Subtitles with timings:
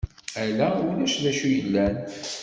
[0.43, 1.95] Ala ulac d acu yellan.